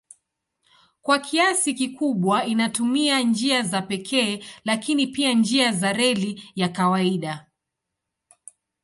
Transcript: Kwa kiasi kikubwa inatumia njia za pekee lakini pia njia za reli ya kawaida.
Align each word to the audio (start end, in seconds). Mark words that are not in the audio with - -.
Kwa 1.01 1.19
kiasi 1.19 1.73
kikubwa 1.73 2.45
inatumia 2.45 3.19
njia 3.21 3.61
za 3.61 3.81
pekee 3.81 4.43
lakini 4.65 5.07
pia 5.07 5.33
njia 5.33 5.71
za 5.71 5.93
reli 5.93 6.43
ya 6.55 6.69
kawaida. 6.69 7.45